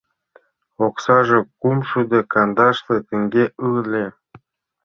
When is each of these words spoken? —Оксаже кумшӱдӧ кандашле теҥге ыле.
—Оксаже 0.85 1.39
кумшӱдӧ 1.59 2.19
кандашле 2.33 2.97
теҥге 3.07 3.45
ыле. 3.73 4.05